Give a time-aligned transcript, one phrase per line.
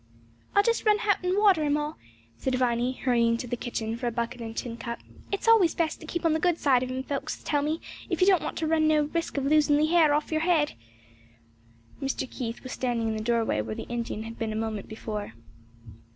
[0.55, 1.99] "I'll just run hout and water 'em hall,"
[2.35, 4.97] said Viny, hurrying into the kitchen for a bucket and tin cup,
[5.31, 8.19] "it's always best to keep on the good side of 'em, folks tell me, if
[8.19, 10.73] you don't want to run no risk of losin' the 'air hoff yer 'ead."
[12.01, 12.27] Mr.
[12.27, 15.33] Keith was standing in the doorway where the Indian had been a moment before.